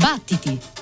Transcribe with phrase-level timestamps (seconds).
[0.00, 0.79] Battiti!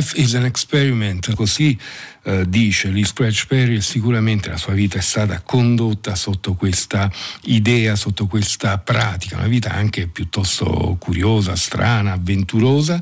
[0.00, 1.78] Life is an experiment, così
[2.22, 7.12] eh, dice Lee Scratch Perry e sicuramente la sua vita è stata condotta sotto questa
[7.42, 12.98] idea, sotto questa pratica, una vita anche piuttosto curiosa, strana, avventurosa,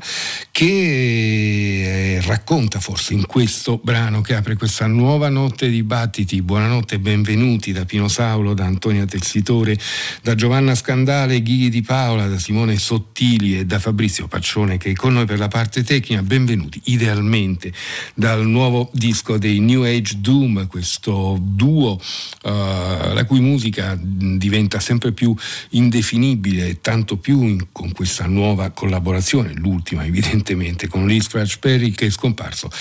[0.59, 6.41] che eh, racconta forse in questo brano che apre questa nuova notte di battiti.
[6.41, 9.77] Buonanotte e benvenuti da Pino Saulo, da Antonia Tessitore,
[10.21, 14.93] da Giovanna Scandale, Ghighi di Paola, da Simone Sottili e da Fabrizio Paccione che è
[14.93, 16.21] con noi per la parte tecnica.
[16.23, 17.71] Benvenuti idealmente
[18.13, 22.49] dal nuovo disco dei New Age Doom, questo duo uh,
[23.13, 25.33] la cui musica diventa sempre più
[25.69, 30.47] indefinibile, tanto più in, con questa nuova collaborazione, l'ultima evidentemente,
[30.87, 31.21] con Lee
[31.59, 32.71] Perry che è scomparso uh,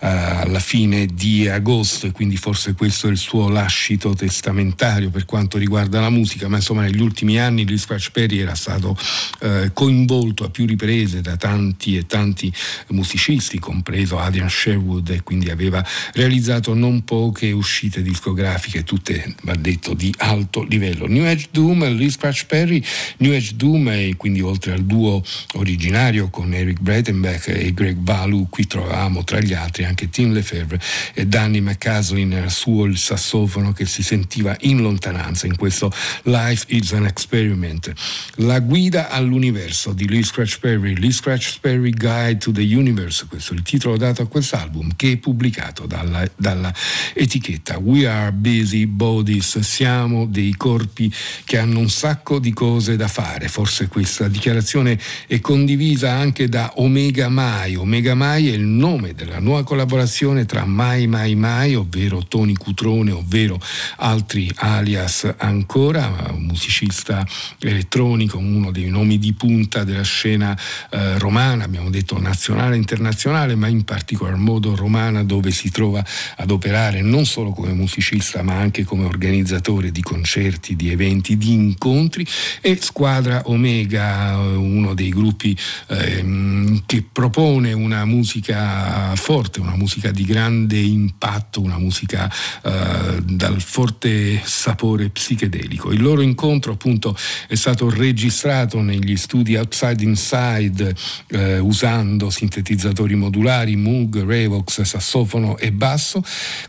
[0.00, 5.58] alla fine di agosto e quindi forse questo è il suo lascito testamentario per quanto
[5.58, 7.80] riguarda la musica, ma insomma negli ultimi anni Lee
[8.12, 8.96] Perry era stato
[9.40, 12.52] uh, coinvolto a più riprese da tanti e tanti
[12.88, 15.84] musicisti, compreso Adrian Sherwood e quindi aveva
[16.14, 21.06] realizzato non poche uscite discografiche, tutte, va detto, di alto livello.
[21.06, 22.82] New Age Doom, Lee Scratch Perry,
[23.18, 25.22] New Age Doom e quindi oltre al duo
[25.54, 26.80] originario con Eric
[27.12, 30.80] Breitenbeck e Greg Balu, qui trovavamo tra gli altri anche Tim Lefebvre
[31.12, 35.92] e Danny McCaslin al suo il sassofono che si sentiva in lontananza in questo
[36.22, 37.92] Life is an Experiment.
[38.36, 43.52] La guida all'universo di Lee Scratch Perry, Lee Scratch Perry Guide to the Universe, questo
[43.52, 46.72] è il titolo dato a quest'album che è pubblicato dalla, dalla
[47.14, 51.12] etichetta We Are Busy Bodies, siamo dei corpi
[51.44, 53.48] che hanno un sacco di cose da fare.
[53.48, 57.74] Forse questa dichiarazione è condivisa anche da Omega Mai.
[57.74, 63.10] Omega Mai è il nome della nuova collaborazione tra Mai Mai Mai, ovvero Tony Cutrone,
[63.10, 63.60] ovvero
[63.96, 67.26] altri alias ancora, musicista
[67.58, 70.56] elettronico, uno dei nomi di punta della scena
[70.90, 76.04] eh, romana, abbiamo detto nazionale e internazionale, ma in particolar modo romana dove si trova
[76.36, 81.52] ad operare non solo come musicista ma anche come organizzatore di concerti, di eventi, di
[81.52, 82.24] incontri
[82.60, 85.56] e Squadra Omega, uno dei gruppi
[85.88, 92.30] ehm, che propone una musica forte, una musica di grande impatto, una musica
[92.62, 95.92] eh, dal forte sapore psichedelico.
[95.92, 97.16] Il loro incontro appunto
[97.48, 100.94] è stato registrato negli studi Outside Inside
[101.28, 106.22] eh, usando sintetizzatori modulari, Moog, Revox, sassofono e basso.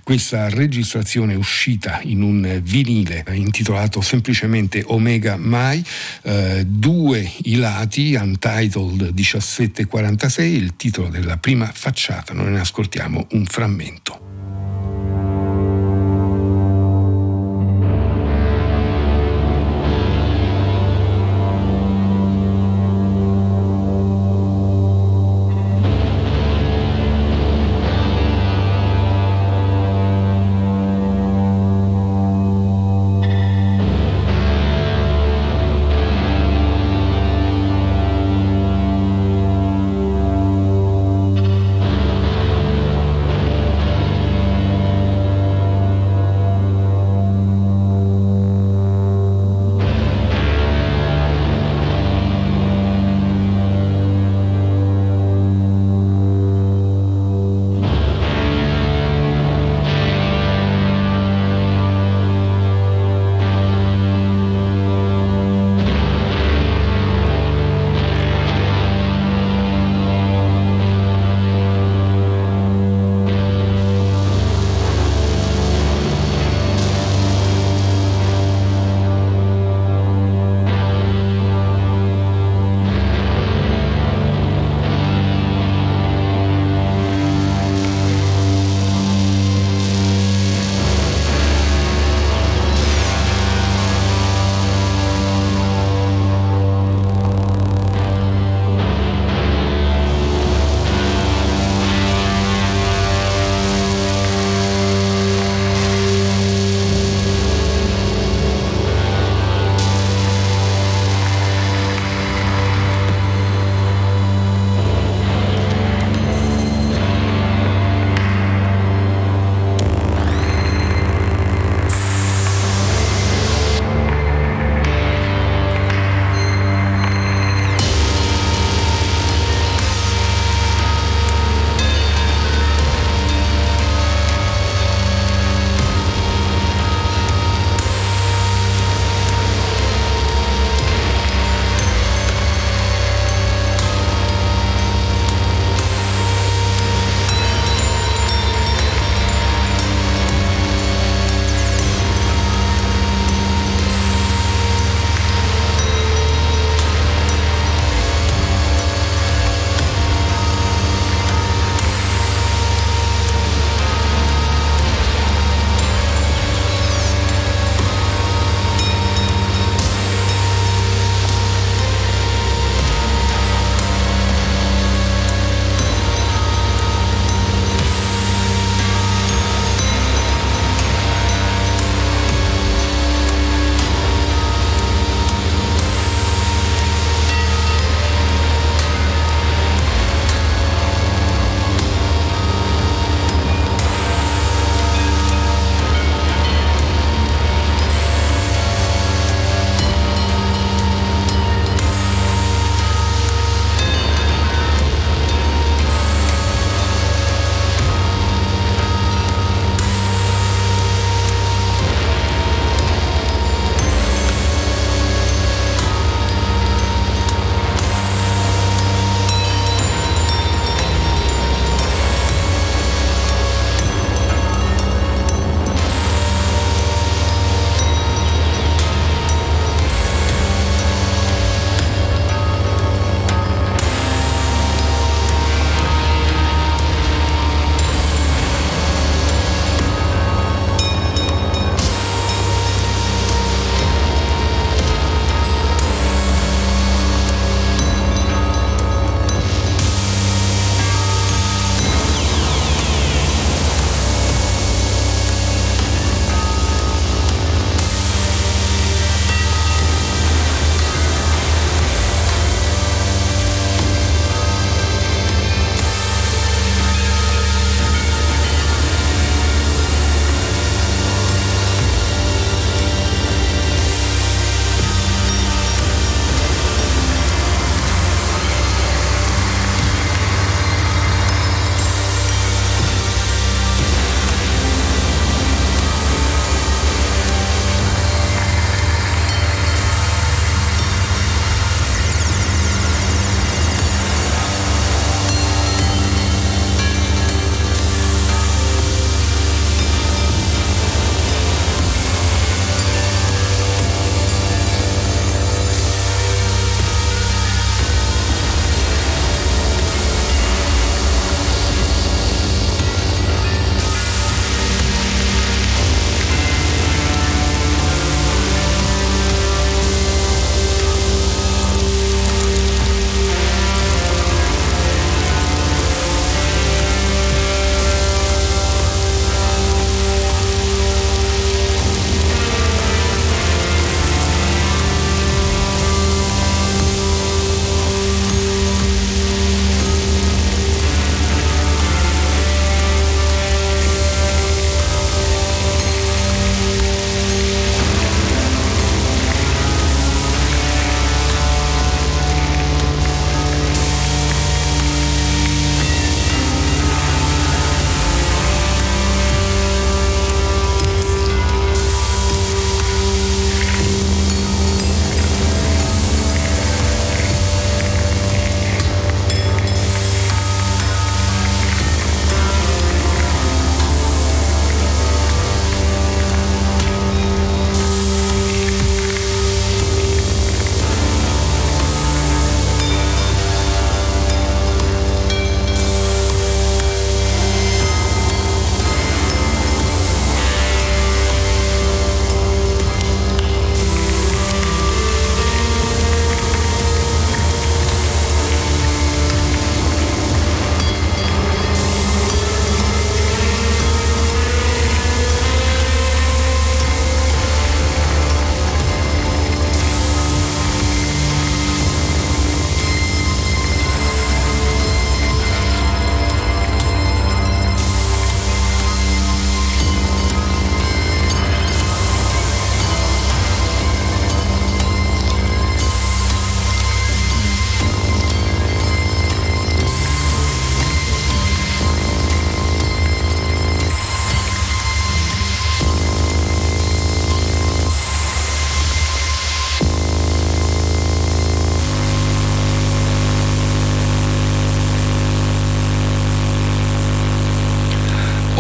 [0.03, 5.83] Questa registrazione è uscita in un vinile intitolato semplicemente Omega Mai,
[6.23, 9.09] eh, due i lati, Untitled
[10.03, 14.23] 1746, il titolo della prima facciata, noi ne ascoltiamo un frammento.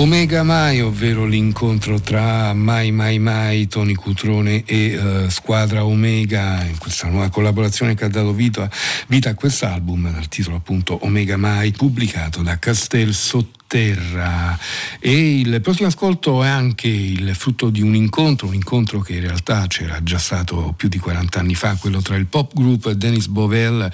[0.03, 6.77] Omega Mai, ovvero l'incontro tra Mai Mai Mai, Tony Cutrone e uh, Squadra Omega, in
[6.77, 8.69] questa nuova collaborazione che ha dato vita,
[9.07, 14.55] vita a quest'album dal titolo appunto Omega Mai, pubblicato da Castel Sottile terra.
[14.99, 19.21] E il prossimo ascolto è anche il frutto di un incontro, un incontro che in
[19.21, 22.95] realtà c'era già stato più di 40 anni fa, quello tra il pop group e
[22.95, 23.89] Dennis Bovell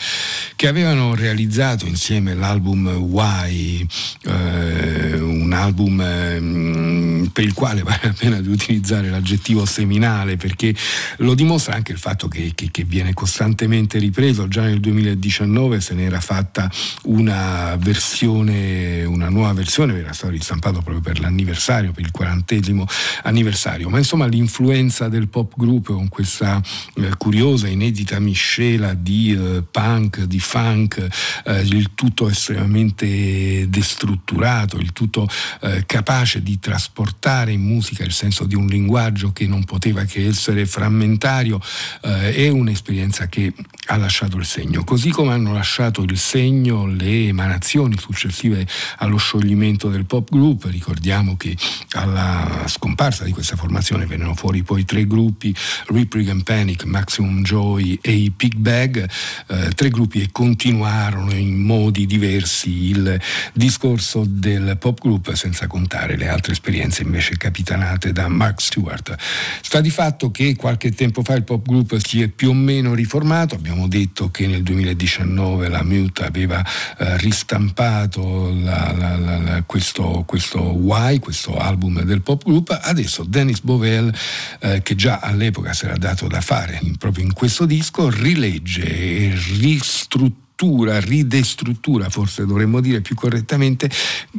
[0.57, 3.87] che avevano realizzato insieme l'album Why,
[4.25, 10.75] eh, un album eh, per il quale vale la pena di utilizzare l'aggettivo seminale perché
[11.19, 15.93] lo dimostra anche il fatto che, che, che viene costantemente ripreso, già nel 2019 se
[15.93, 16.69] n'era fatta
[17.03, 22.85] una versione, una nuova versione edizione era stato ristampato proprio per l'anniversario, per il quarantesimo
[23.23, 26.61] anniversario, ma insomma l'influenza del pop group con questa
[26.95, 31.07] eh, curiosa, inedita miscela di eh, punk, di funk,
[31.45, 35.27] eh, il tutto estremamente destrutturato, il tutto
[35.61, 40.25] eh, capace di trasportare in musica il senso di un linguaggio che non poteva che
[40.25, 41.61] essere frammentario,
[42.01, 43.53] eh, è un'esperienza che
[43.87, 49.57] ha lasciato il segno, così come hanno lasciato il segno le emanazioni successive allo scioglimento
[49.59, 50.65] movimento del pop group.
[50.65, 51.55] Ricordiamo che
[51.91, 55.53] alla scomparsa di questa formazione vennero fuori poi tre gruppi,
[55.87, 59.09] Rip and Panic, Maximum Joy e i Pig Bag,
[59.47, 63.19] eh, tre gruppi che continuarono in modi diversi il
[63.53, 69.15] discorso del pop group senza contare le altre esperienze invece capitanate da Mark Stewart.
[69.61, 72.93] Sta di fatto che qualche tempo fa il pop group si è più o meno
[72.93, 76.63] riformato, abbiamo detto che nel 2019 la Mute aveva
[76.97, 83.61] eh, ristampato la, la, la, questo, questo Why, questo album del pop group, adesso Dennis
[83.61, 84.13] Bovell,
[84.59, 88.83] eh, che già all'epoca si era dato da fare in, proprio in questo disco, rilegge
[88.83, 93.89] e ristruttura struttura, ridestruttura, forse dovremmo dire più correttamente,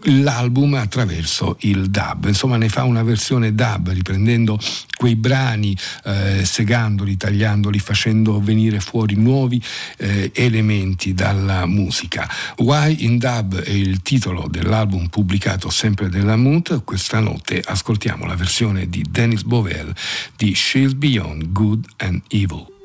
[0.03, 2.27] l'album attraverso il dub.
[2.27, 4.59] Insomma, ne fa una versione dub, riprendendo
[4.99, 9.63] quei brani, eh, segandoli, tagliandoli, facendo venire fuori nuovi
[9.97, 12.29] eh, elementi dalla musica.
[12.59, 16.85] Why in Dub è il titolo dell'album pubblicato sempre della Mood.
[16.85, 19.91] Questa notte ascoltiamo la versione di Dennis Bovell
[20.37, 22.80] di She's Beyond Good and Evil.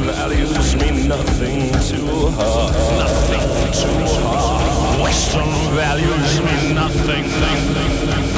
[0.00, 2.70] values mean nothing to her.
[2.96, 3.88] Nothing to
[4.20, 5.02] her.
[5.02, 7.22] Western values mean nothing.
[7.22, 8.29] nothing, nothing.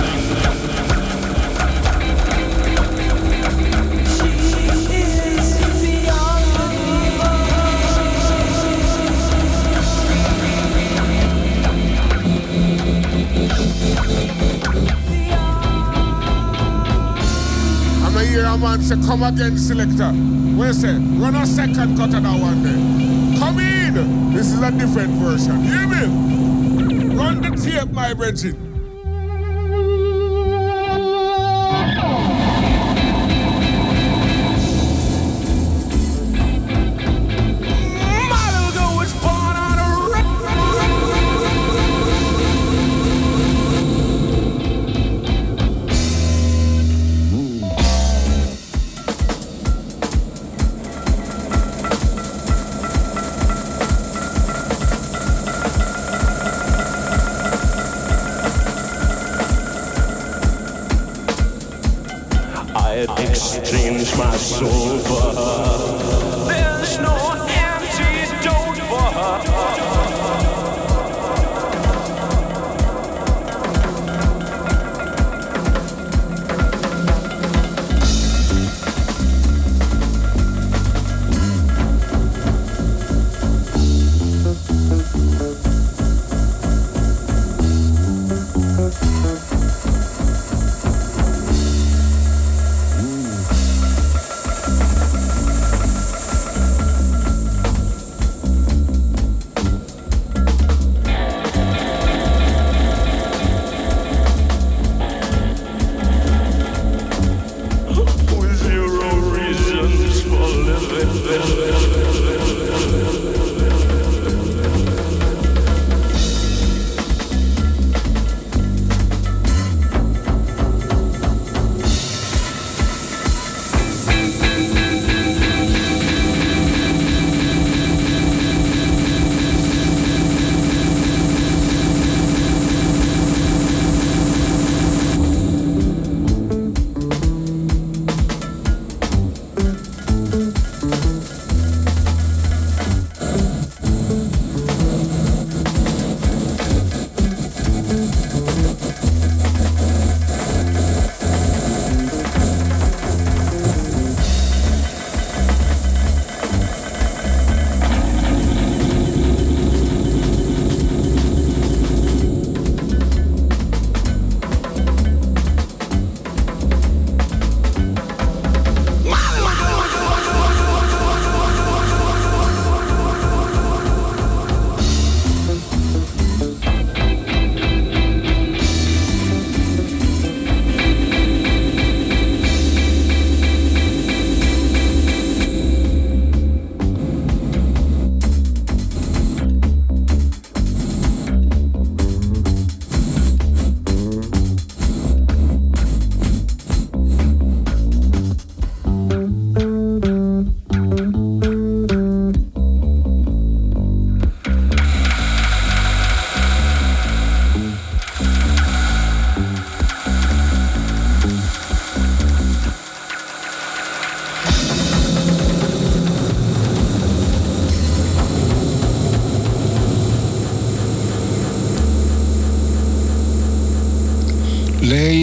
[18.83, 20.12] Say, come again, selector.
[20.12, 20.94] You say?
[20.94, 23.38] Run a second cut of that one day.
[23.38, 24.35] Come in.
[24.35, 25.64] This is a different version.
[25.64, 27.14] You hear me?
[27.14, 28.71] Run the tape, my brethren.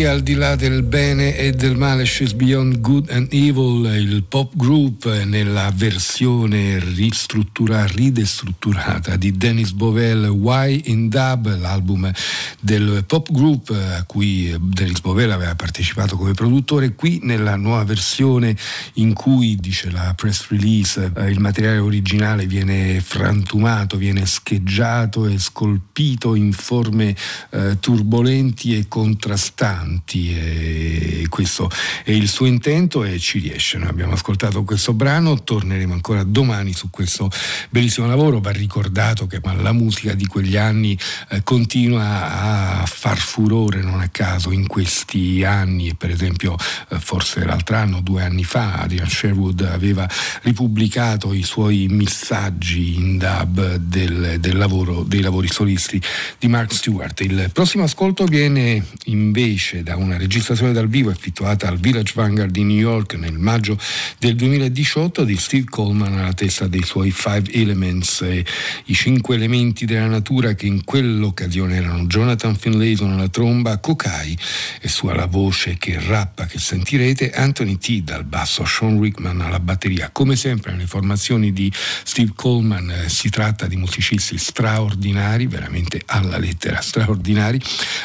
[0.09, 4.55] Al di là del bene e del male, She's Beyond Good and Evil, il pop
[4.55, 12.11] group nella versione ristrutturata, ridestrutturata di Dennis Bovell, Why in Dub, l'album
[12.59, 18.55] del pop group a cui Dennis Bovell aveva partecipato come produttore, qui nella nuova versione
[18.93, 25.37] in cui, dice la press release, eh, il materiale originale viene frantumato, viene scheggiato e
[25.37, 27.15] scolpito in forme
[27.51, 31.69] eh, turbolenti e contrastanti avanti e questo
[32.03, 33.77] è il suo intento e ci riesce.
[33.77, 37.29] Noi abbiamo ascoltato questo brano, torneremo ancora domani su questo
[37.69, 38.39] bellissimo lavoro.
[38.39, 40.97] Va ricordato che la musica di quegli anni
[41.29, 45.95] eh, continua a far furore, non a caso, in questi anni.
[45.95, 46.55] Per esempio,
[46.89, 50.07] eh, forse l'altro anno, due anni fa, Adrian Sherwood aveva
[50.43, 56.01] ripubblicato i suoi missaggi in dub del, del lavoro, dei lavori solisti
[56.37, 57.19] di Mark Stewart.
[57.21, 62.61] Il prossimo ascolto viene invece da una registrazione dal vivo effettuata al Village Vanguard di
[62.61, 63.75] New York nel maggio
[64.19, 68.45] del 2018 di Steve Coleman alla testa dei suoi Five Elements, eh,
[68.85, 74.37] i cinque elementi della natura che in quell'occasione erano Jonathan Finlayson alla tromba, Kokai
[74.79, 79.59] e su alla voce che rappa che sentirete, Anthony T dal basso, Sean Rickman alla
[79.59, 80.11] batteria.
[80.11, 81.73] Come sempre nelle formazioni di
[82.03, 87.59] Steve Coleman eh, si tratta di musicisti straordinari, veramente alla lettera straordinari,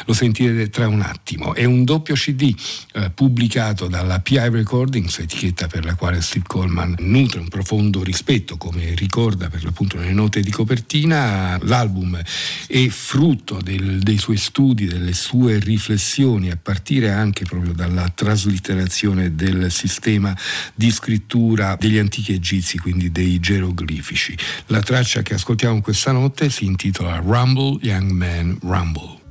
[0.05, 1.53] lo sentirete tra un attimo.
[1.53, 2.55] È un doppio CD
[2.93, 8.57] eh, pubblicato dalla PI Recordings, etichetta per la quale Steve Coleman nutre un profondo rispetto,
[8.57, 11.59] come ricorda per l'appunto nelle note di copertina.
[11.63, 12.21] L'album
[12.67, 19.35] è frutto del, dei suoi studi, delle sue riflessioni, a partire anche proprio dalla traslitterazione
[19.35, 20.35] del sistema
[20.73, 24.37] di scrittura degli antichi egizi, quindi dei geroglifici.
[24.67, 29.24] La traccia che ascoltiamo questa notte si intitola Rumble Young Man Rumble.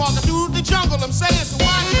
[0.00, 0.96] walking through the jungle.
[0.96, 1.92] I'm saying, so watch,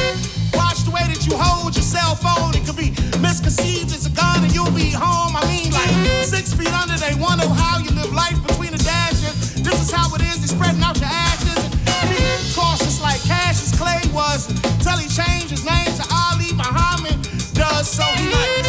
[0.56, 2.56] watch the way that you hold your cell phone.
[2.56, 5.36] It could be misconceived as a gun, and you'll be home.
[5.36, 5.92] I mean, like
[6.24, 6.96] six feet under.
[6.96, 9.60] They wonder how you live life between the dashes.
[9.60, 10.40] This is how it is.
[10.40, 11.60] They spreading out your ashes.
[12.08, 12.16] Be
[12.56, 17.20] cautious like Cassius Clay was until he changed his name to Ali Muhammad.
[17.52, 18.59] Does so he like.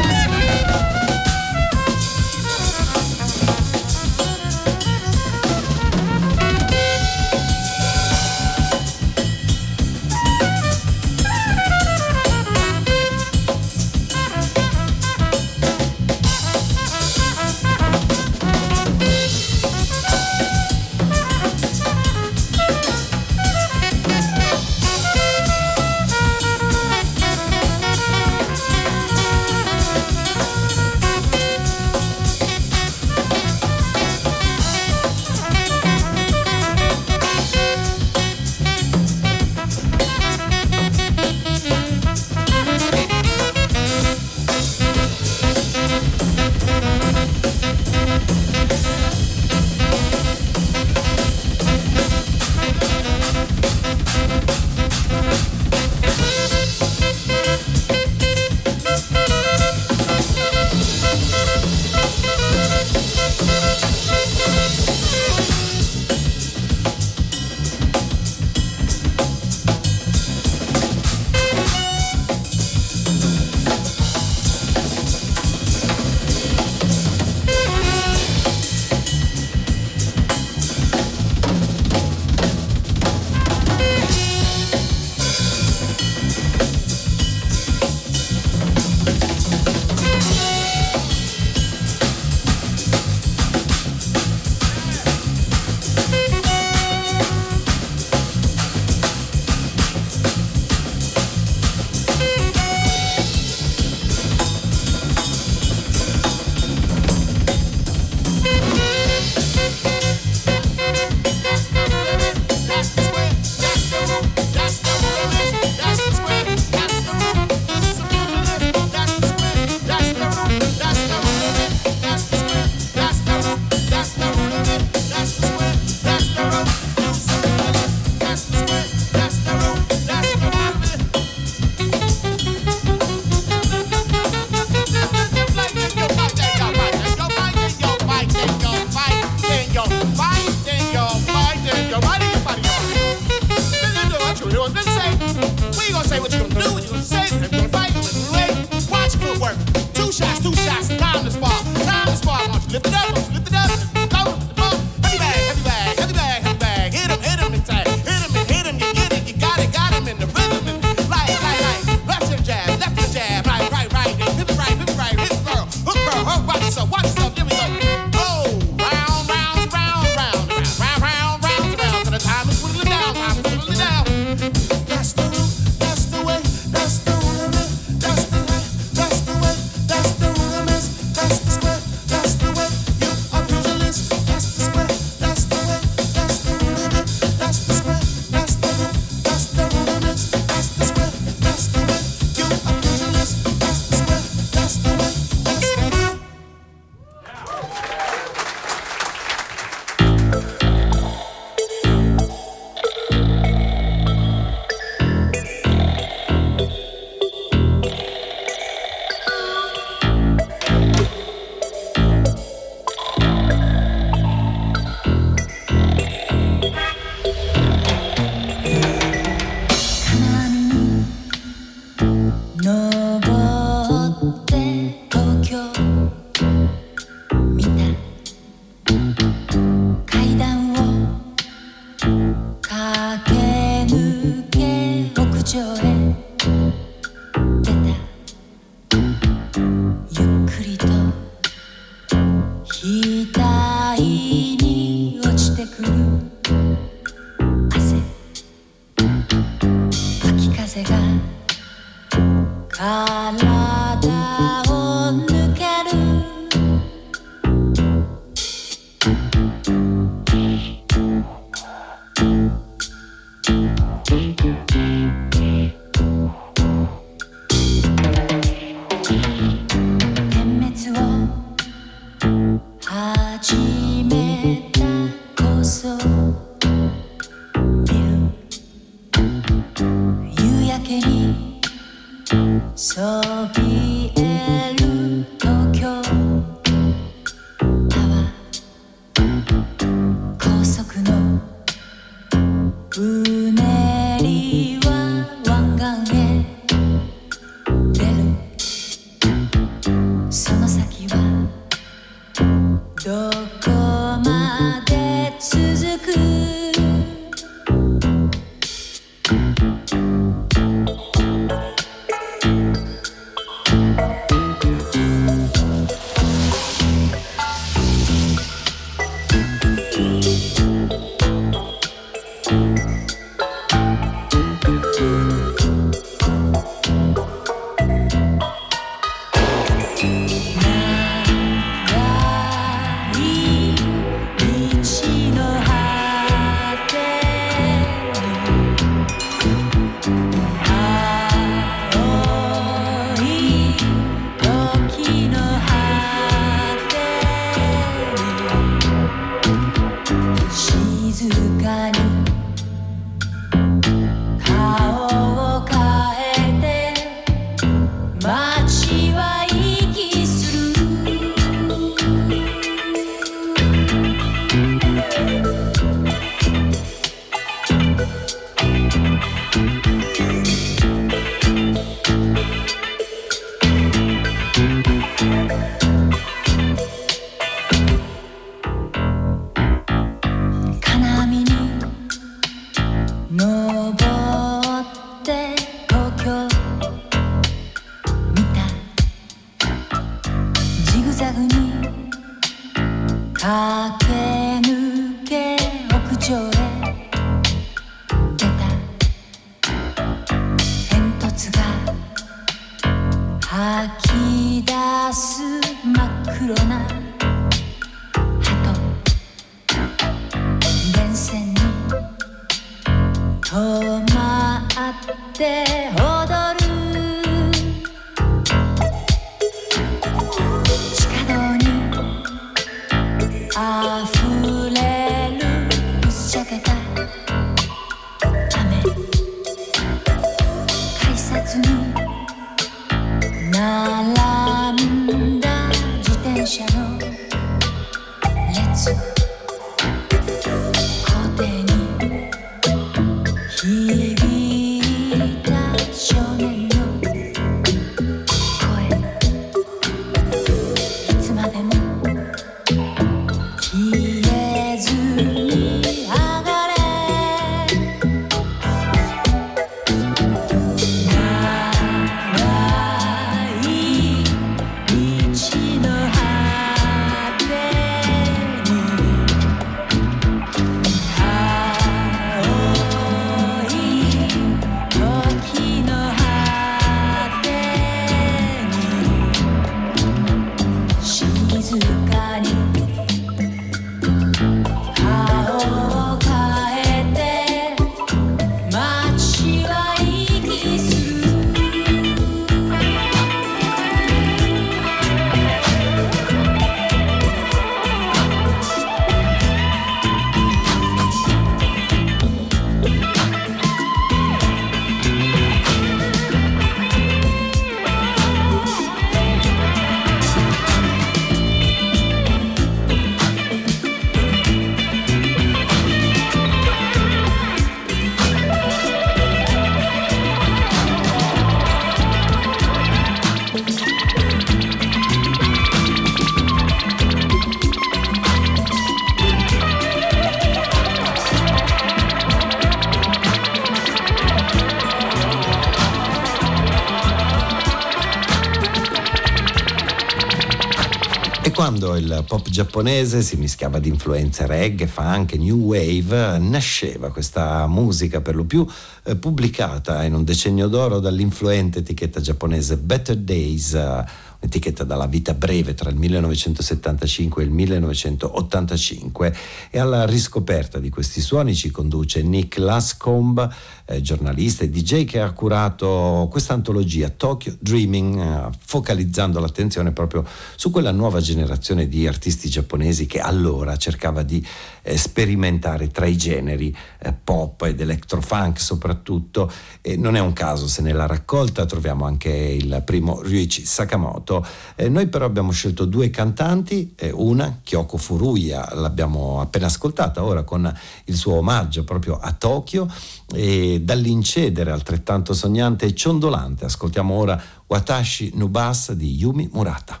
[542.22, 548.44] Pop giapponese si mischiava di influenze reggae, funk, new wave, nasceva questa musica per lo
[548.44, 548.66] più
[549.04, 553.74] eh, pubblicata in un decennio d'oro dall'influente etichetta giapponese Better Days.
[553.74, 559.36] Eh, etichetta dalla vita breve tra il 1975 e il 1985
[559.70, 563.48] e alla riscoperta di questi suoni ci conduce Nick Lascombe,
[563.86, 570.24] eh, giornalista e DJ che ha curato questa antologia Tokyo Dreaming, eh, focalizzando l'attenzione proprio
[570.56, 574.44] su quella nuova generazione di artisti giapponesi che allora cercava di
[574.82, 580.66] eh, sperimentare tra i generi eh, pop ed electrofunk soprattutto e non è un caso
[580.66, 584.44] se nella raccolta troviamo anche il primo Ryuichi Sakamoto.
[584.88, 590.72] Noi però abbiamo scelto due cantanti, una Kyoko Furuya, l'abbiamo appena ascoltata ora con
[591.04, 592.88] il suo omaggio proprio a Tokyo
[593.32, 600.00] e dall'incedere altrettanto sognante e ciondolante ascoltiamo ora Watashi Nubas di Yumi Murata.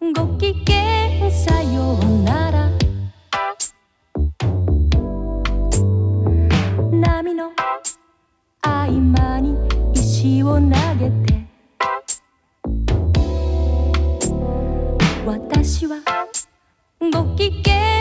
[0.00, 2.70] ごきげんさようなら。
[6.92, 7.50] 波の
[8.62, 9.56] 合間に
[9.92, 10.68] 石を投
[11.00, 11.48] げて。
[15.26, 15.96] 私は
[17.12, 17.97] ごきげん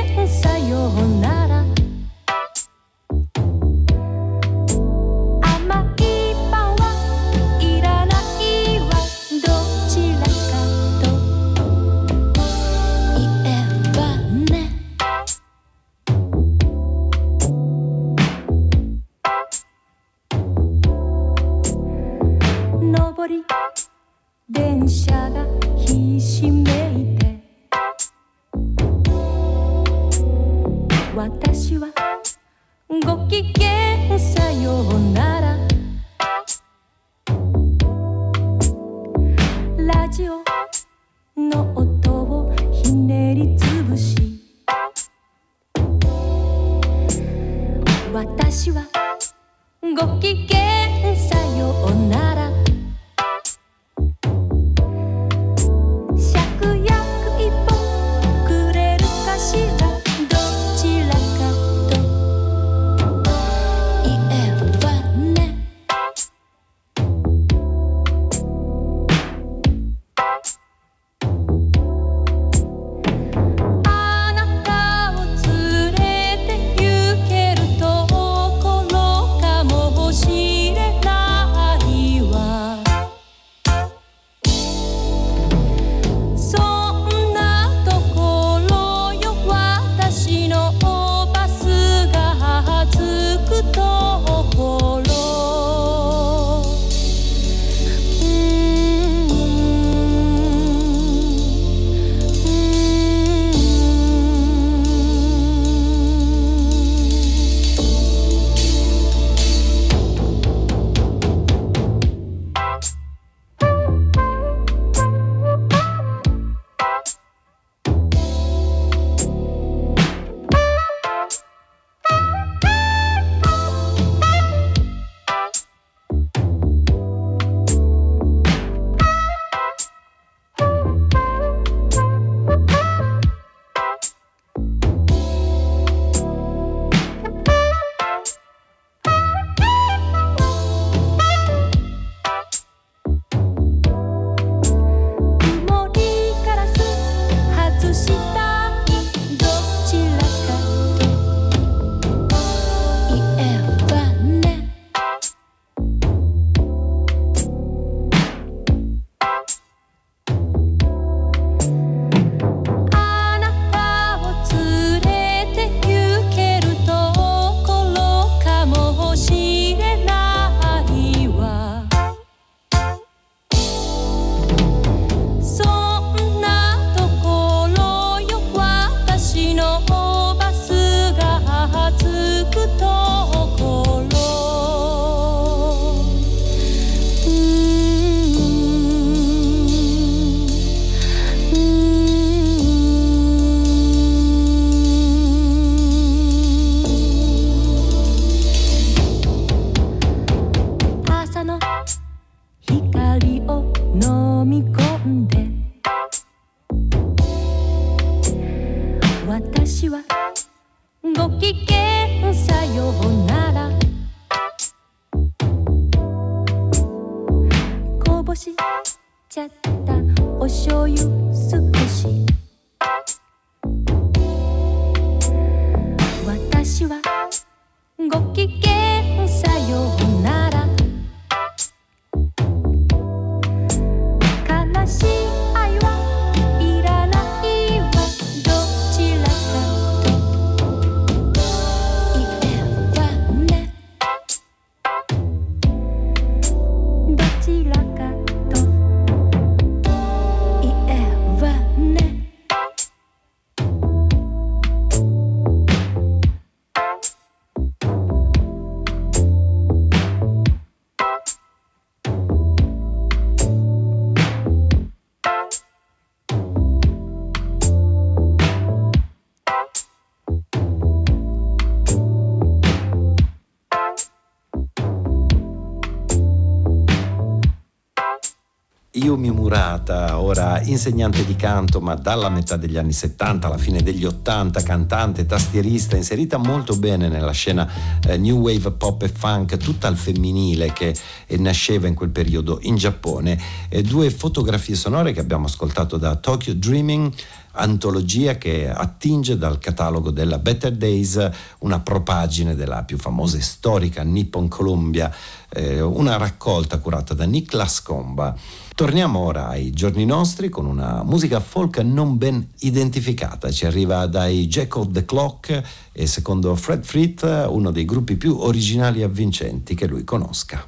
[280.78, 285.98] insegnante di canto, ma dalla metà degli anni 70 alla fine degli 80, cantante, tastierista,
[285.98, 287.70] inserita molto bene nella scena
[288.08, 292.60] eh, new wave pop e funk, tutta al femminile che eh, nasceva in quel periodo
[292.62, 293.40] in Giappone.
[293.70, 297.12] E due fotografie sonore che abbiamo ascoltato da Tokyo Dreaming
[297.58, 301.30] antologia che attinge dal catalogo della Better Days
[301.60, 305.14] una propagine della più famosa e storica Nippon Columbia,
[305.50, 308.36] eh, una raccolta curata da Niklas Komba.
[308.76, 313.52] Torniamo ora ai giorni nostri con una musica folk non ben identificata.
[313.52, 318.38] Ci arriva dai Jack of the Clock e secondo Fred Fritt uno dei gruppi più
[318.38, 320.66] originali e avvincenti che lui conosca.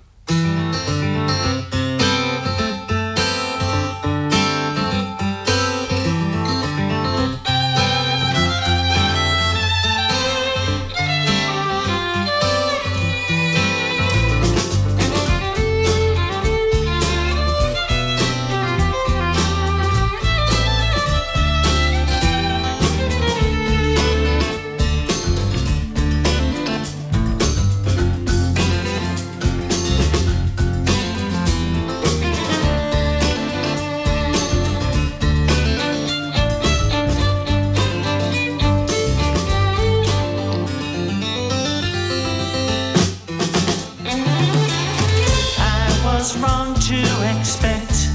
[46.41, 46.99] Wrong to
[47.37, 48.09] expect.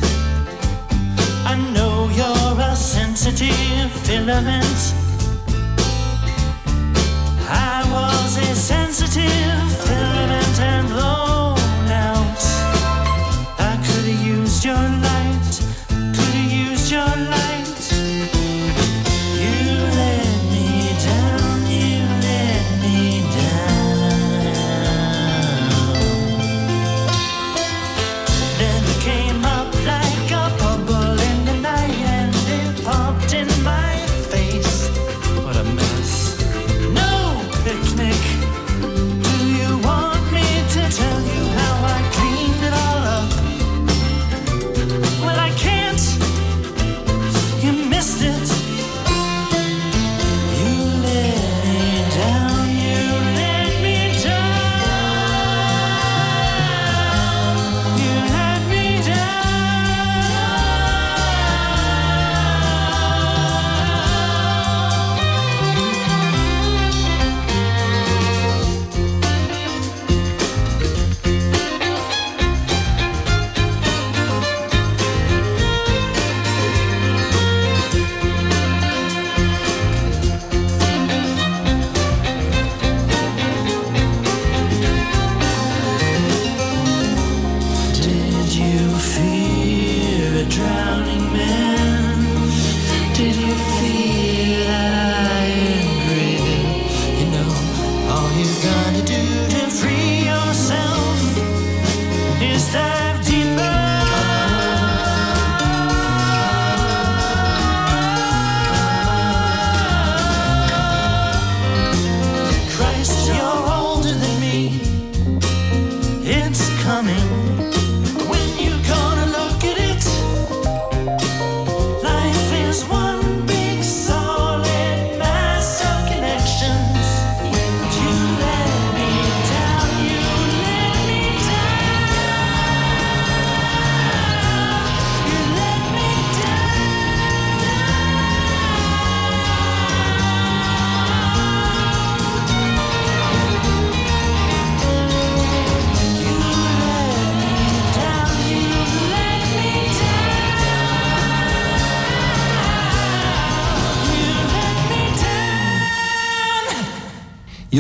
[1.46, 5.03] I know you're a sensitive filament.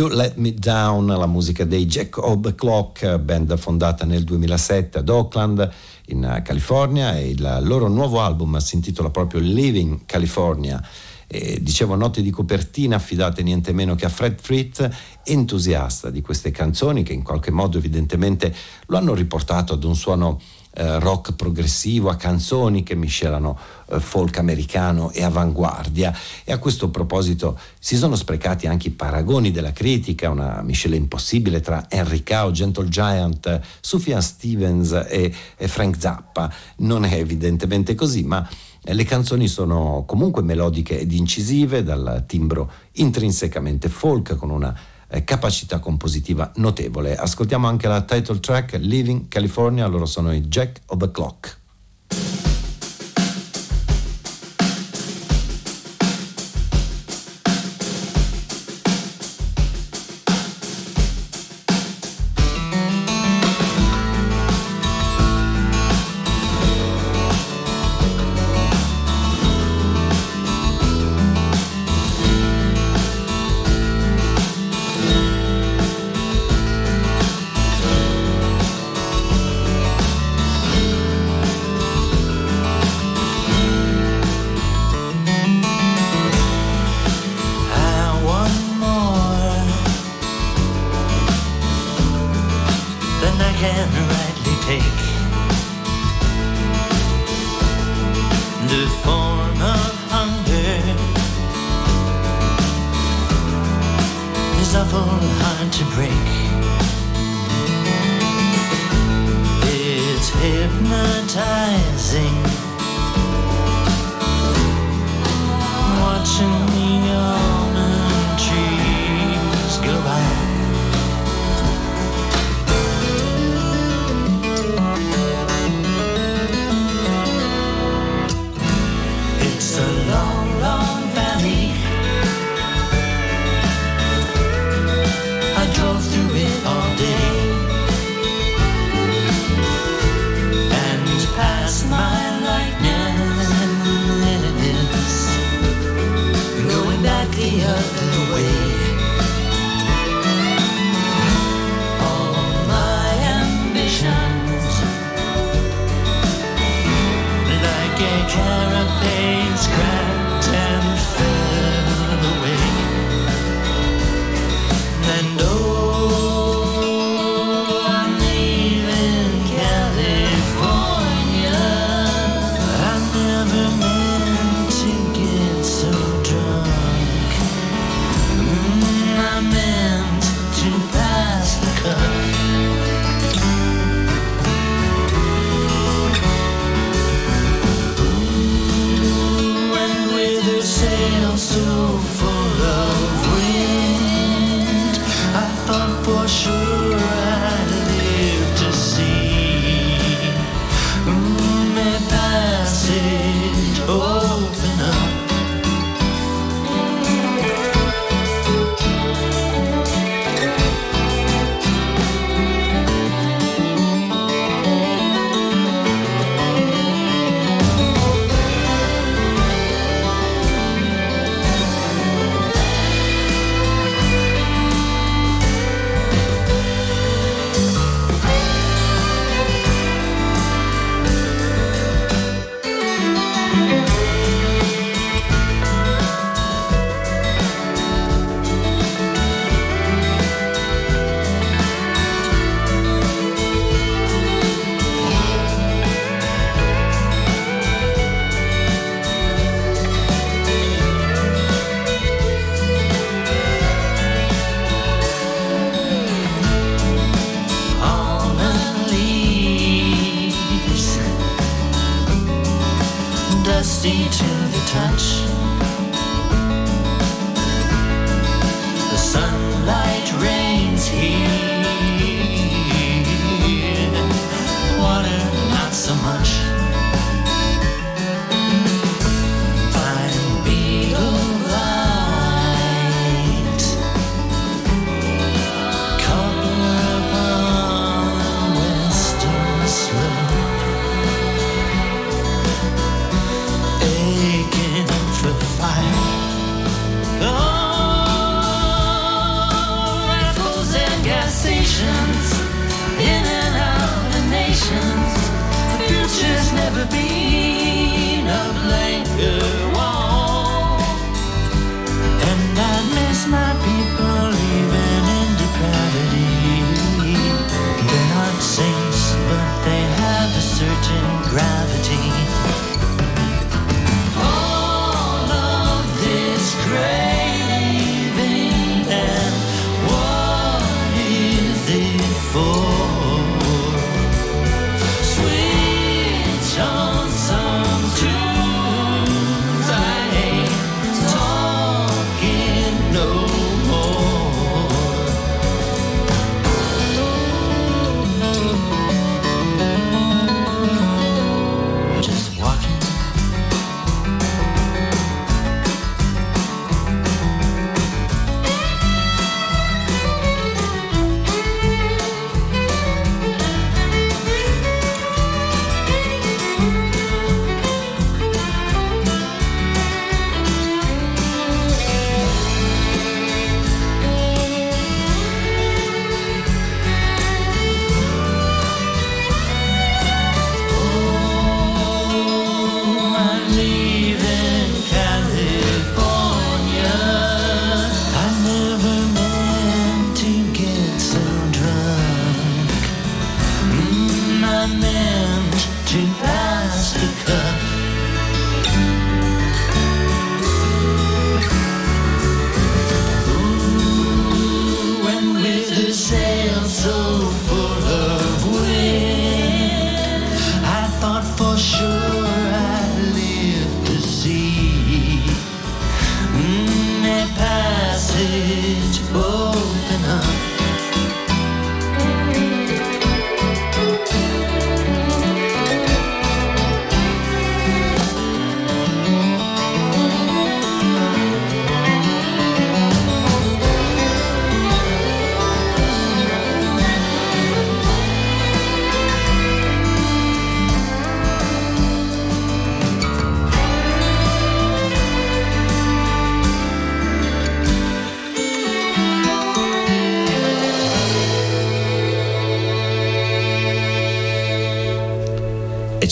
[0.04, 4.98] You Let Me Down, la musica dei Jack of the Clock, band fondata nel 2007
[4.98, 5.66] ad Oakland
[6.08, 10.86] in California e il loro nuovo album si intitola proprio Living California.
[11.26, 14.86] E, dicevo note di copertina affidate niente meno che a Fred Fritz,
[15.24, 18.54] entusiasta di queste canzoni che in qualche modo evidentemente
[18.88, 20.38] lo hanno riportato ad un suono
[20.76, 23.56] eh, rock progressivo, a canzoni che miscelano
[23.86, 26.12] eh, folk americano e avanguardia.
[26.42, 31.60] E a questo proposito si sono sprecati anche i paragoni della critica, una miscela impossibile
[31.60, 36.52] tra Henry Cow, Gentle Giant, Sufjan Stevens e, e Frank Zappa.
[36.78, 38.46] Non è evidentemente così, ma
[38.86, 44.82] le canzoni sono comunque melodiche ed incisive, dal timbro intrinsecamente folk, con una eh,
[45.22, 47.14] capacità compositiva notevole.
[47.14, 51.58] Ascoltiamo anche la title track Living California, loro sono i Jack of the Clock.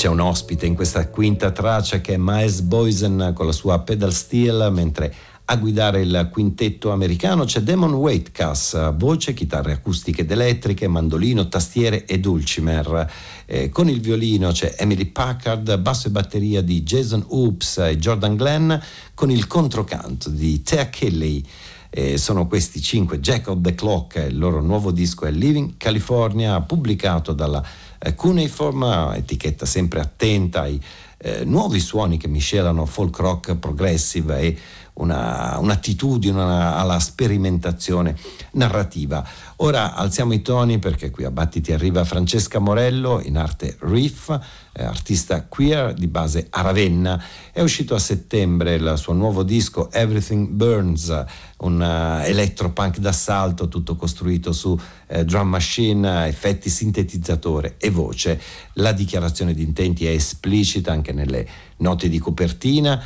[0.03, 4.13] C'è un ospite in questa quinta traccia che è Miles Boysen con la sua pedal
[4.13, 10.89] steel, mentre a guidare il quintetto americano c'è Damon Waitcas, voce, chitarre acustiche ed elettriche,
[10.89, 13.13] mandolino, tastiere e dulcimer.
[13.47, 18.35] Eh, con il violino c'è Emily Packard, basso e batteria di Jason Oops e Jordan
[18.35, 18.73] Glenn,
[19.15, 21.47] con il controcanto di Thea Kelly.
[21.95, 26.59] Eh, sono questi cinque, Jack of the Clock, il loro nuovo disco è Living California,
[26.63, 27.63] pubblicato dalla
[27.99, 30.81] eh, Cuneiform, etichetta sempre attenta ai
[31.19, 34.59] eh, nuovi suoni che miscelano folk rock, progressive e
[34.95, 38.17] una, un'attitudine una, alla sperimentazione
[38.53, 39.27] narrativa.
[39.57, 44.29] Ora alziamo i toni perché qui a Battiti arriva Francesca Morello in arte Riff,
[44.73, 47.23] eh, artista queer di base a Ravenna.
[47.53, 51.25] È uscito a settembre il suo nuovo disco Everything Burns,
[51.59, 58.41] un uh, electropunk d'assalto tutto costruito su eh, drum machine, effetti sintetizzatore e voce.
[58.75, 63.03] La dichiarazione di intenti è esplicita anche nelle note di copertina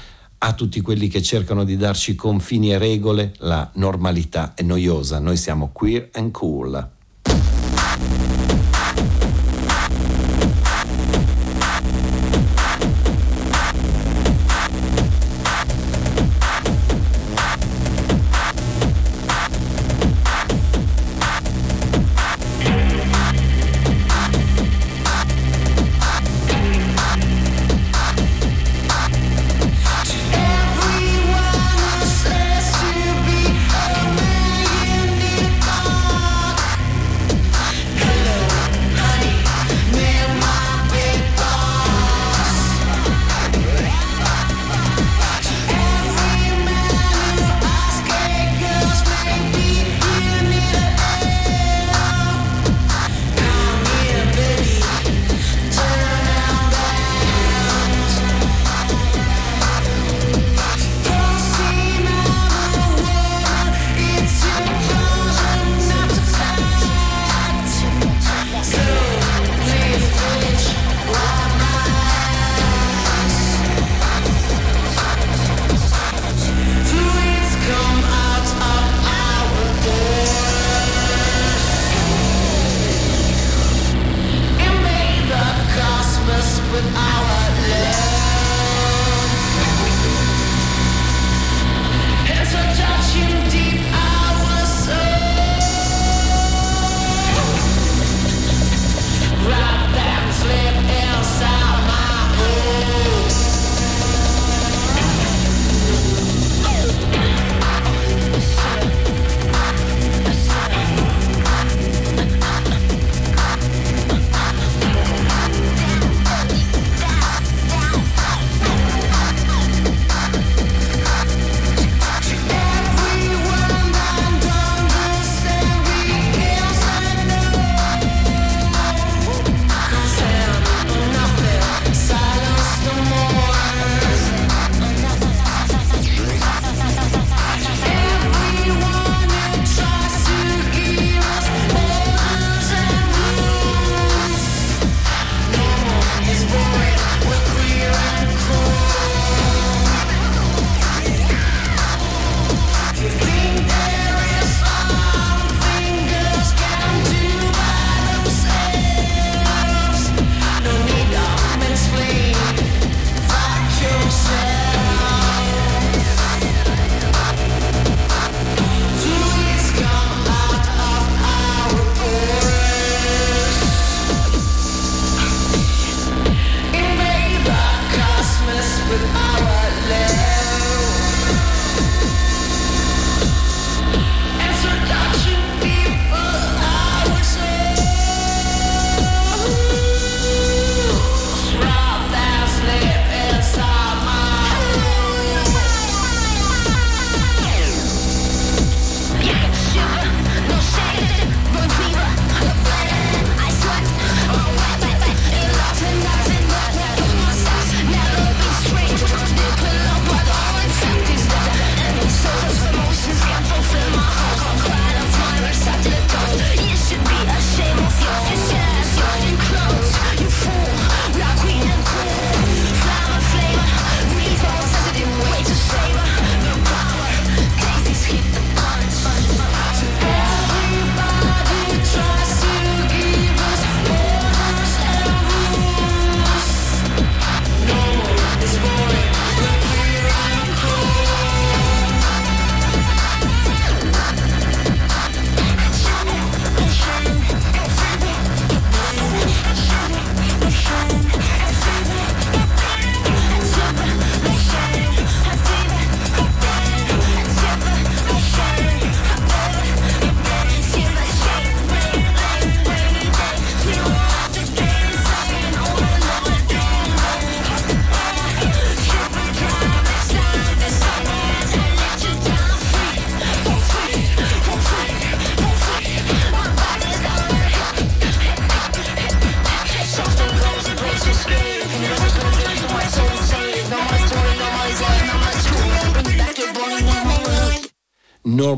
[0.47, 5.37] a tutti quelli che cercano di darci confini e regole, la normalità è noiosa, noi
[5.37, 6.96] siamo queer and cool.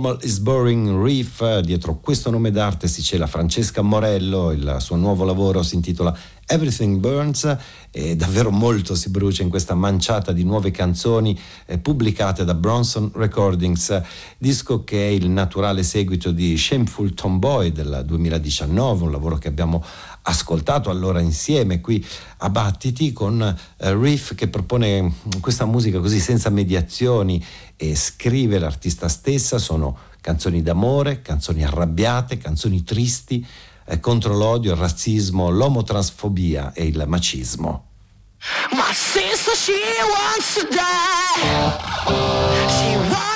[0.09, 5.25] Normal is Boring Reef, dietro questo nome d'arte si cela Francesca Morello, il suo nuovo
[5.25, 7.57] lavoro si intitola Everything Burns
[7.91, 13.11] e davvero molto si brucia in questa manciata di nuove canzoni eh, pubblicate da Bronson
[13.13, 14.01] Recordings,
[14.39, 19.85] disco che è il naturale seguito di Shameful Tomboy del 2019, un lavoro che abbiamo
[20.29, 22.05] ascoltato allora insieme qui
[22.39, 27.45] a Battiti con eh, Riff che propone questa musica così senza mediazioni
[27.77, 33.45] e scrive l'artista stessa, sono canzoni d'amore, canzoni arrabbiate, canzoni tristi
[33.87, 37.85] eh, contro l'odio, il razzismo, l'omotransfobia e il macismo.
[38.73, 39.73] My sister, she
[40.05, 41.59] wants to die.
[42.69, 43.28] She wanna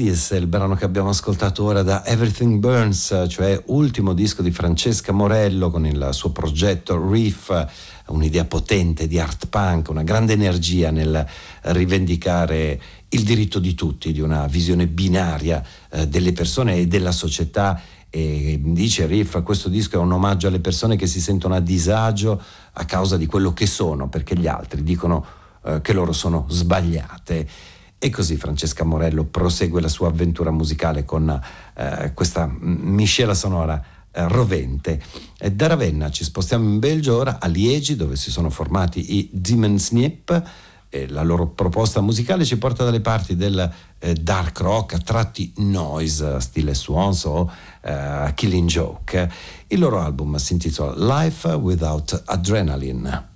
[0.00, 5.12] È il brano che abbiamo ascoltato ora da Everything Burns, cioè ultimo disco di Francesca
[5.12, 7.68] Morello con il suo progetto Reef,
[8.06, 11.22] un'idea potente di art punk, una grande energia nel
[11.64, 17.78] rivendicare il diritto di tutti, di una visione binaria eh, delle persone e della società.
[18.08, 22.40] E dice Riff, questo disco è un omaggio alle persone che si sentono a disagio
[22.72, 25.26] a causa di quello che sono, perché gli altri dicono
[25.62, 27.48] eh, che loro sono sbagliate.
[28.02, 31.28] E così Francesca Morello prosegue la sua avventura musicale con
[31.74, 33.78] eh, questa miscela sonora
[34.10, 35.02] eh, rovente.
[35.38, 39.28] E da Ravenna ci spostiamo in Belgio ora a Liegi dove si sono formati i
[39.30, 40.42] Dimensniep
[40.88, 45.52] e la loro proposta musicale ci porta dalle parti del eh, dark rock a tratti
[45.58, 47.52] noise stile Swans o
[47.82, 49.30] eh, Killing Joke.
[49.66, 53.28] Il loro album si intitola Life Without Adrenaline.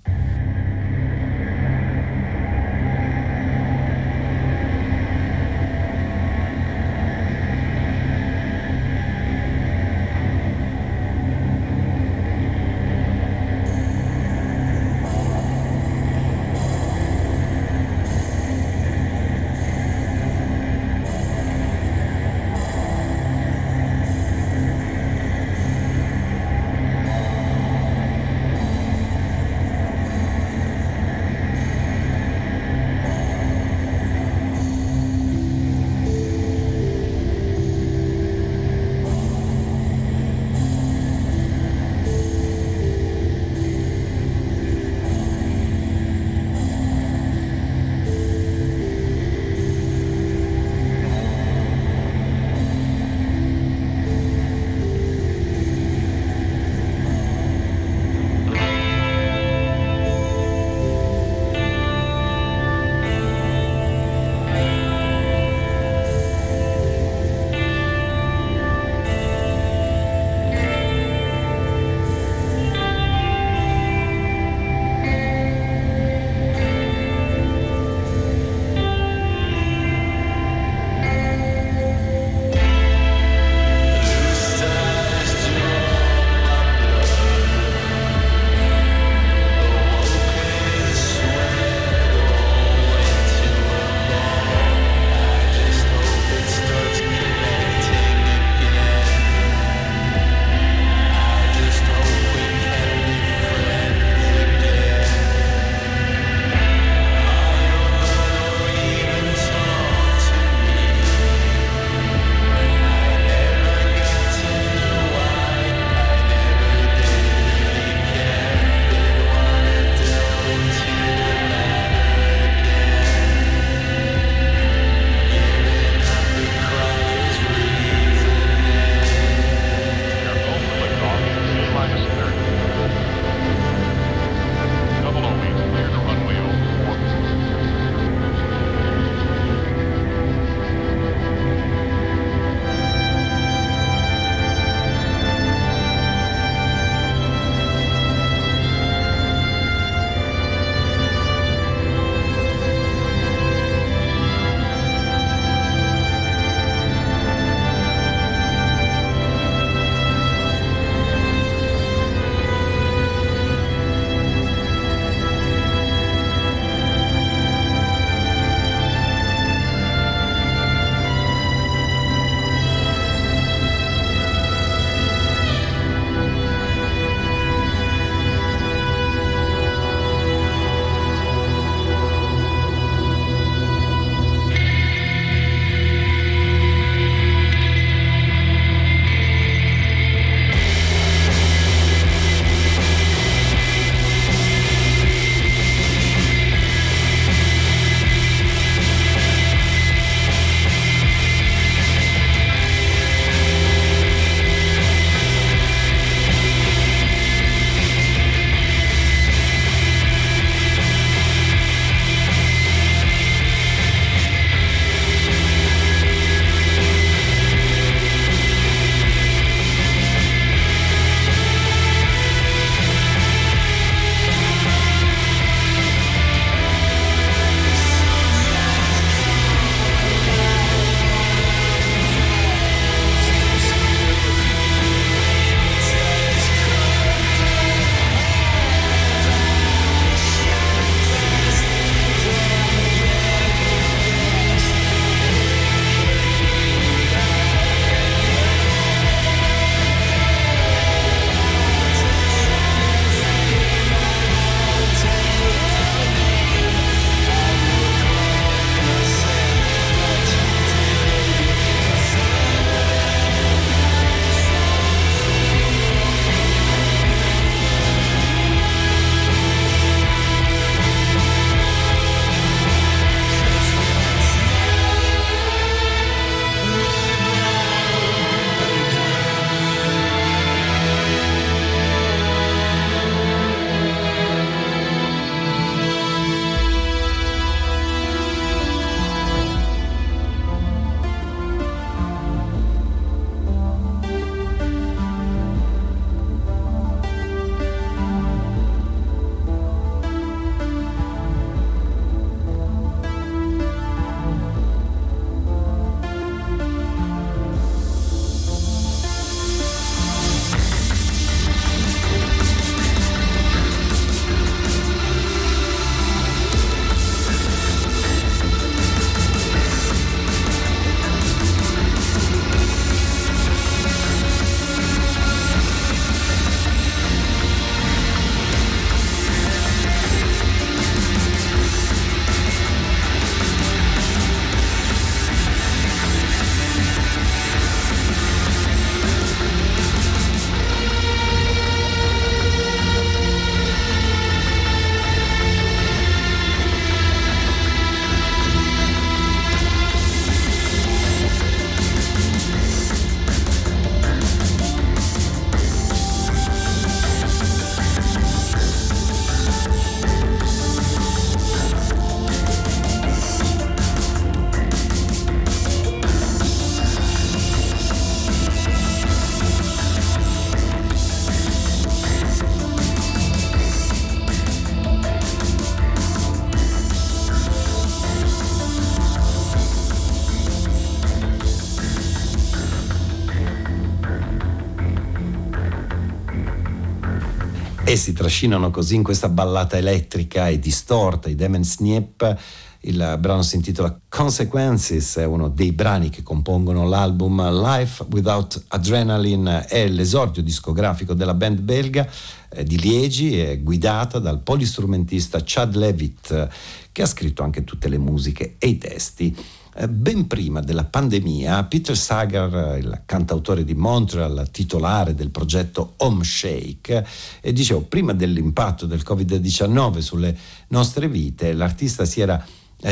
[387.95, 391.29] Si trascinano così in questa ballata elettrica e distorta.
[391.29, 392.37] I Demen Sniep
[392.85, 399.65] il brano si intitola Consequences, è uno dei brani che compongono l'album Life Without Adrenaline,
[399.65, 402.07] è l'esordio discografico della band belga
[402.49, 406.47] eh, di Liegi, è guidata dal polistrumentista Chad Levitt,
[406.91, 409.35] che ha scritto anche tutte le musiche e i testi.
[409.77, 416.23] Eh, ben prima della pandemia, Peter Sagar, il cantautore di Montreal, titolare del progetto Home
[416.23, 417.05] Shake,
[417.41, 420.33] e dicevo, prima dell'impatto del Covid-19 sulle
[420.69, 422.41] nostre vite, l'artista si era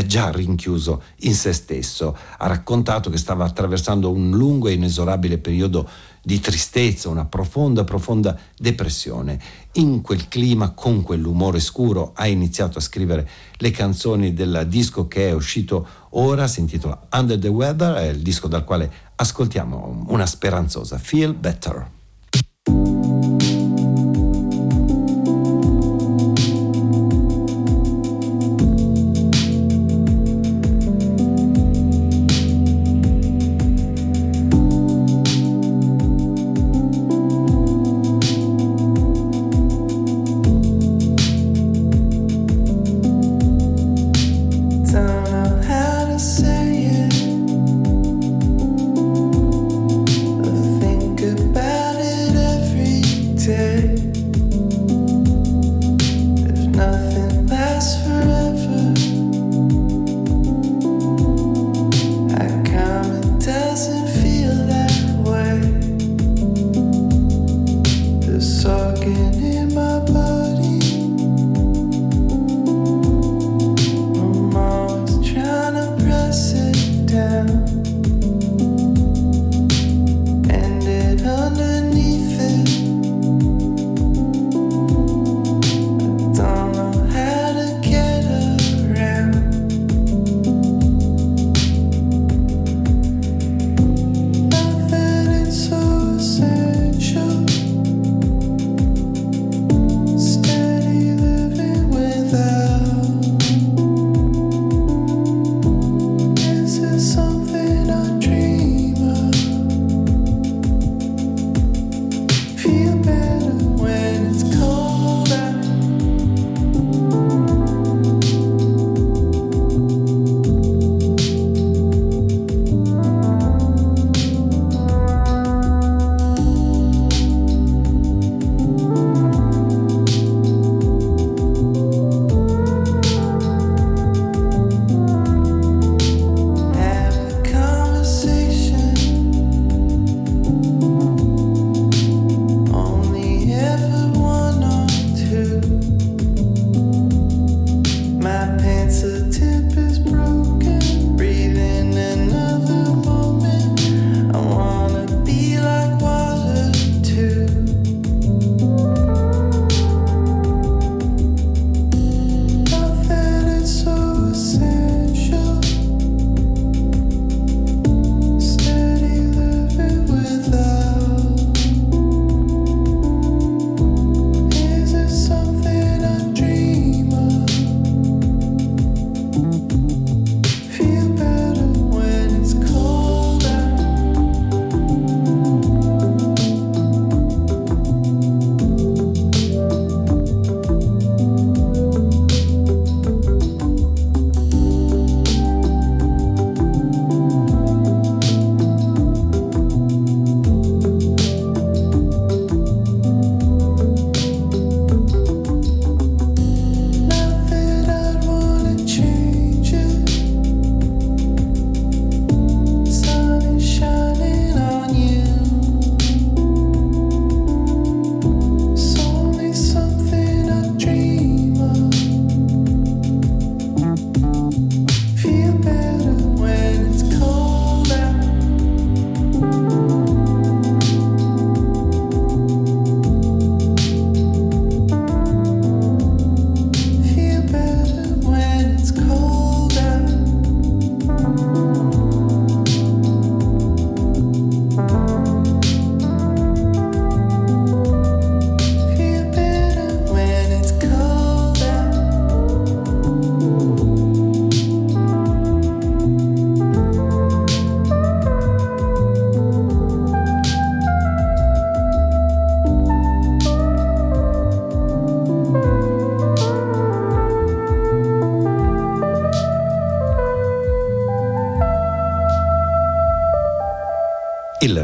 [0.06, 2.18] già rinchiuso in se stesso.
[2.38, 5.88] Ha raccontato che stava attraversando un lungo e inesorabile periodo
[6.26, 9.40] di tristezza, una profonda, profonda depressione.
[9.74, 15.30] In quel clima, con quell'umore scuro, ha iniziato a scrivere le canzoni del disco che
[15.30, 20.26] è uscito ora, si intitola Under the Weather, è il disco dal quale ascoltiamo una
[20.26, 22.02] speranzosa Feel Better.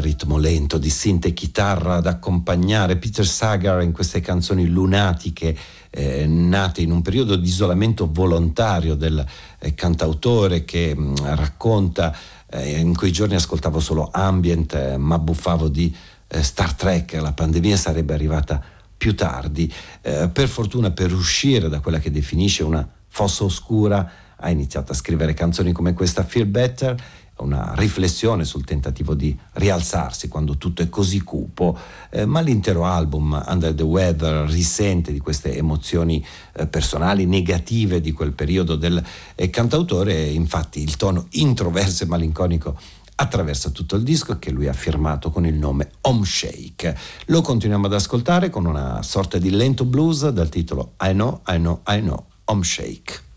[0.00, 5.56] Ritmo lento di sinte chitarra ad accompagnare Peter Sagar in queste canzoni lunatiche
[5.90, 9.24] eh, nate in un periodo di isolamento volontario del
[9.58, 12.16] eh, cantautore che mh, racconta
[12.48, 15.94] eh, in quei giorni ascoltavo solo ambient eh, ma buffavo di
[16.28, 18.62] eh, Star Trek, la pandemia sarebbe arrivata
[18.96, 19.72] più tardi.
[20.02, 24.94] Eh, per fortuna per uscire da quella che definisce una fossa oscura ha iniziato a
[24.94, 26.96] scrivere canzoni come questa Feel Better
[27.42, 31.76] una riflessione sul tentativo di rialzarsi quando tutto è così cupo,
[32.10, 38.12] eh, ma l'intero album Under the Weather risente di queste emozioni eh, personali negative di
[38.12, 39.02] quel periodo del
[39.34, 42.78] eh, cantautore, infatti il tono introverso e malinconico
[43.20, 46.96] attraversa tutto il disco che lui ha firmato con il nome Home Shake.
[47.26, 51.56] Lo continuiamo ad ascoltare con una sorta di lento blues dal titolo I Know, I
[51.56, 53.28] Know, I Know, Home Shake.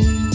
[0.00, 0.29] you.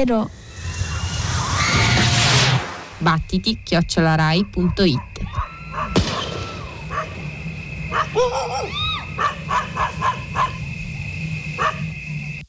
[0.00, 0.30] ゼロ
[3.02, 5.09] battiti chiocciolarai.it